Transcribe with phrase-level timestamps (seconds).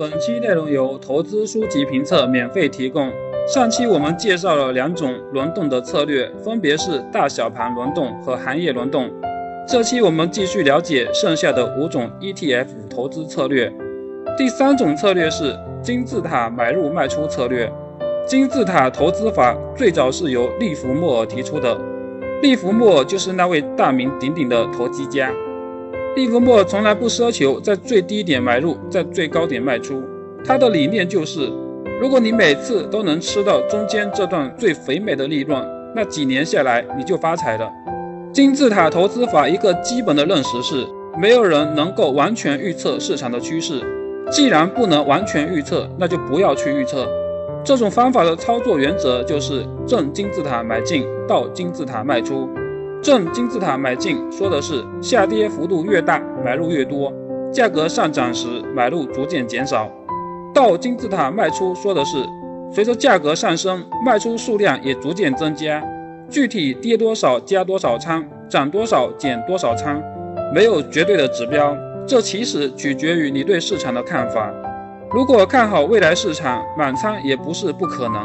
[0.00, 3.12] 本期内容由投资书籍评测免费提供。
[3.46, 9.10] 上期我们介绍了两种轮动的策略，分别是大小盘轮动和行业轮动。
[9.68, 13.70] 这期我们继续了解剩下的五种 ETF 投资策略。
[14.38, 17.70] 第三种策略是金字塔买入卖出策略。
[18.26, 21.78] 金字塔投资法最早是由利弗莫尔提出的，
[22.40, 25.30] 利弗莫尔就是那位大名鼎鼎的投机家。
[26.16, 30.02] 利弗莫从来不奢求在最低点买入，在最高点卖出。
[30.44, 31.48] 他的理念就是，
[32.00, 37.70] 如果你每次都能吃到中间这段最肥美的利润，那几年下来你就发财了。
[38.32, 40.84] 金字塔投资法一个基本的认识是，
[41.20, 43.80] 没有人能够完全预测市场的趋势。
[44.30, 47.08] 既然不能完全预测，那就不要去预测。
[47.62, 52.48] 这种方法的操作原则就是正金字塔买进，倒金字塔卖出。
[53.02, 57.10] 正金字塔买进说的是下跌幅度越大，买入越多；
[57.50, 59.90] 价格上涨时，买入逐渐减少。
[60.52, 62.18] 倒金字塔卖出说的是
[62.70, 65.82] 随着价格上升，卖出数量也逐渐增加。
[66.28, 70.02] 具体跌多少加多少仓，涨多少减多少仓，
[70.54, 71.74] 没有绝对的指标，
[72.06, 74.52] 这其实取决于你对市场的看法。
[75.10, 78.22] 如果看好未来市场，满仓也不是不可能。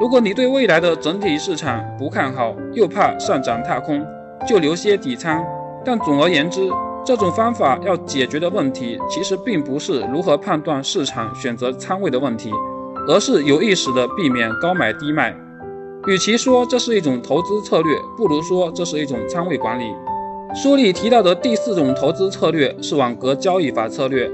[0.00, 4.04] 如果你对未来的整体市场不看好，又怕上涨踏空，
[4.46, 5.44] 就留些底仓。
[5.84, 6.68] 但总而言之，
[7.04, 12.50] 这种方法要解决的问题，其实并不是如何判断市场选择仓位的问题，
[13.08, 15.34] 而是有意识的避免高买低卖。
[16.06, 19.84] 与其说这是一种投资策略，不如说这是一种仓位管理。
[20.54, 24.30] 书里提到的第四种投资策略是网格交易法策略。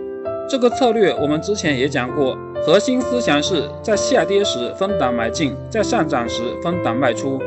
[0.48, 2.36] 这个策略我们之前也讲过。
[2.66, 7.38] 核心思想是在下跌时分档买进，在上涨时分档卖出，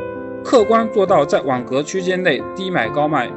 [0.48, 3.30] 客观做到在网格区间内低买高卖。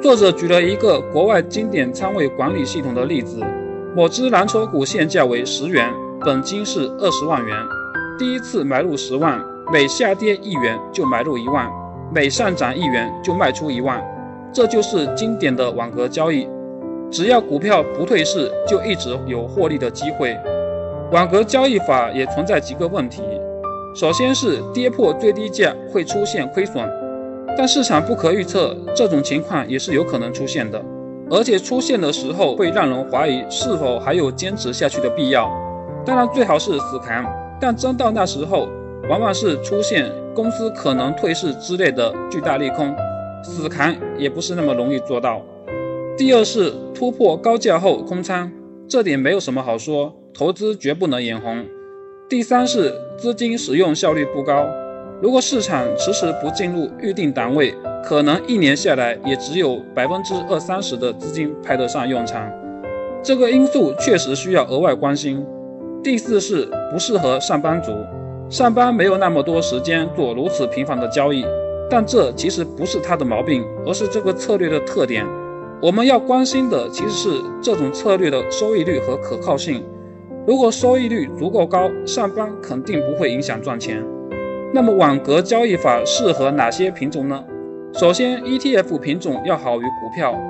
[0.00, 3.40] 作者举了一个国外经典仓位管理系统的例子：
[3.96, 7.56] 某只蓝筹股现价为十元，本金是二十万元，
[8.16, 11.68] 第一次买入十万，每下跌一元就买入一万，
[12.14, 14.00] 每上涨一元就卖出一万，
[14.52, 16.48] 这就是经典的网格交易。
[17.10, 20.38] 只要股票不退市，就一直有获利的机会。
[21.10, 23.24] 网格交易法也存在几个问题，
[23.96, 26.86] 首先是跌破最低价会出现亏损，
[27.56, 30.78] 但市场不可预测，这种情况也是有可能出现的，
[31.30, 35.50] 而且出现的时候会让人怀疑是否还有坚持下去的必要。
[36.04, 37.24] 当然最好是死扛，
[37.58, 38.68] 但真到那时候，
[39.08, 42.94] 往往是出现公司可能退市之类的巨大利空，
[43.42, 45.40] 死扛也不是那么容易做到。
[46.18, 48.52] 第二是突破高价后空仓，
[48.86, 50.14] 这点没有什么好说。
[50.34, 51.64] 投资绝不能眼红。
[52.28, 54.66] 第三是资金使用效率不高，
[55.22, 57.72] 如果市场迟迟不进入预定档位，
[58.04, 62.50] 可能一年下来也只有百分之二三十的资金派得上用场，
[63.22, 65.46] 这个因素确实需要额外关心。
[66.02, 67.92] 第四是不适合上班族，
[68.50, 71.46] 上班没有那么多时间做如此频繁的交易，
[71.88, 75.24] 但这其实不是他的毛病，而是这个策略的特点。
[75.80, 79.84] 我们要关心的其实是这种策略的收益率和可靠性。
[80.46, 84.00] 如果收益率足够高，上班肯定不会影响赚钱。
[84.72, 87.42] 那么网格交易法适合哪些品种呢？
[87.92, 90.40] 首先，ETF 品种要好于股票，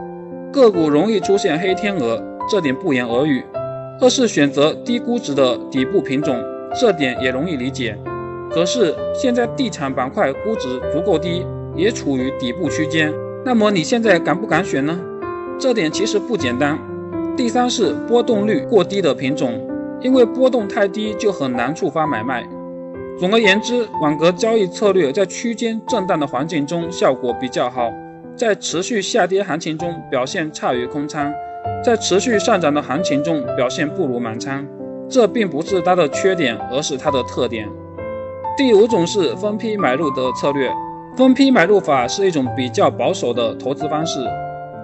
[0.53, 3.43] 个股容易出现黑天鹅，这点不言而喻。
[3.99, 6.45] 二是选择低估值的底部品种，
[6.79, 7.97] 这点也容易理解。
[8.51, 13.11] 可是现在地产板块估值足够低，也处于底部区间，
[13.47, 15.01] 那么你现在敢不敢选呢？
[15.59, 16.79] 这点其实不简单。
[17.35, 19.59] 第三是波动率过低的品种。
[20.07, 22.47] 因为波动太低，就很难触发买卖。
[23.19, 27.93] 总而言之，网格交易策略在区间震荡的环境中效果比较好，
[28.37, 31.35] 在持续下跌行情中表现差于空仓，
[31.85, 34.65] 在持续上涨的行情中表现不如满仓。
[35.09, 37.69] 这并不是它的缺点，而是它的特点。
[38.57, 40.71] 第五种是分批买入的策略。
[41.17, 44.21] 分批买入法是一种比较保守的投资方式。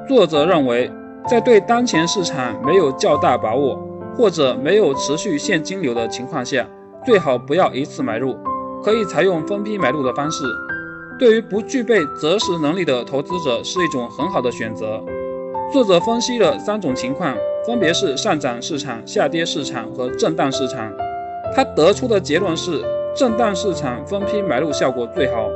[0.09, 0.91] 作者认为，
[1.29, 3.79] 在对当前市场没有较大把握。
[4.17, 6.67] 或者没有持续现金流的情况下，
[7.05, 8.37] 最好不要一次买入，
[8.85, 10.45] 可以采用分批买入的方式。
[11.19, 15.01] 对于不具备择时能力的投资者，是一种很好的选择。
[15.73, 17.37] 作者分析了三种情况，
[17.67, 20.93] 分别是上涨市场、下跌市场和震荡市场。
[21.55, 22.83] 他得出的结论是，
[23.15, 25.49] 震荡市场分批买入效果最好。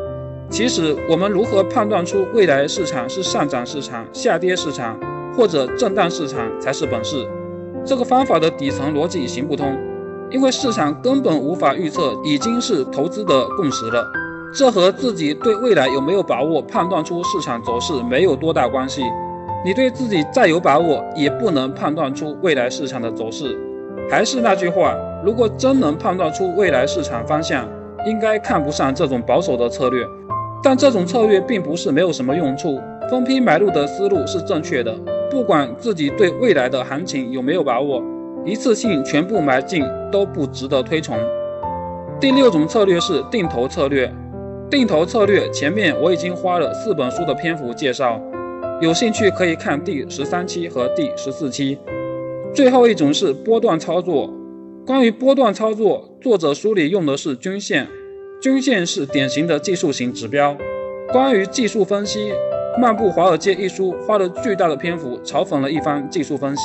[0.49, 4.99] 其实，我们如何判断出未来市场是上涨市场、下跌市场
[5.37, 7.27] 或者震荡市场才是本事。
[7.87, 9.79] 这个方法的底层逻辑行不通，
[10.29, 14.05] 因为市场根本无法预测，已经是投资的共识了。
[14.53, 19.03] 这和自己对未来有没有把握判断出市场走势没有多大关系。
[19.65, 23.57] 你对自己再有把握，也不能判断出未来市场的走势。
[24.11, 27.69] 还是那句话，如果真能判断出未来市场方向，
[28.05, 30.05] 应该看不上这种保守的策略。
[30.61, 34.93] 但这种策略并不是没有什么用处，分批买入的思路是正确的。
[35.31, 38.03] 不管自己对未来的行情有没有把握，
[38.45, 41.19] 一次性全部买进都不值得推崇。
[42.21, 44.13] 第六种策略是定投策略。
[44.69, 48.21] 定投策略前面我已经花了四本书的篇幅介绍，
[48.81, 51.79] 有兴趣可以看第十三期和第十四期。
[52.53, 54.33] 最后一种是波段操作。
[54.85, 57.87] 关于波段操作，作者书里用的是均线，
[58.41, 60.57] 均线是典型的技术型指标。
[61.13, 62.31] 关于技术分析，
[62.79, 66.63] 《漫步华尔街》一书花了巨大的篇幅嘲讽了一番技术分析。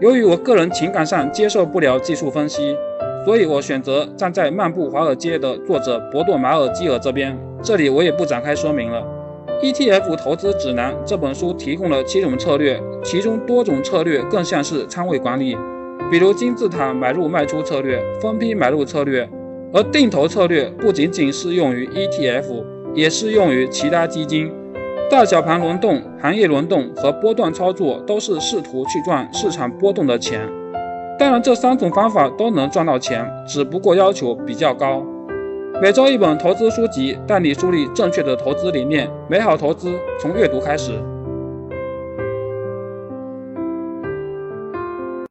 [0.00, 2.76] 由于我个人情感上接受不了技术分析，
[3.24, 7.36] 所以我选择站在《漫步华尔街》的作者伯多马尔基尔这边。
[7.60, 9.02] 这里我也不展开说明了。
[9.60, 15.56] ETF 投资指南这本书提供了七种策略，其中多种策略更像是仓位管理。
[16.08, 19.28] 比如金字塔买入卖出策略、分批买入策略，
[19.72, 22.64] 而定投策略不仅仅适用于 ETF，
[22.94, 24.52] 也适用于其他基金。
[25.08, 30.40] 大小盘轮动、行业轮动和波段操作都是试图去赚市场波动的钱。
[31.16, 35.02] 当然，这三种方法都能赚到钱，只不过要求比较高。
[35.80, 40.92] 每周一本投资书籍，带你树立正确的投资理念，美好投资从阅读开始。